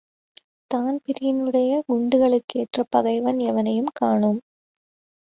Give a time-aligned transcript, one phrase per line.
[0.71, 4.41] தான்பிரீனுடைய குண்டுகளுக்கேற்ற பகைவன் எவனையும் காணோம்.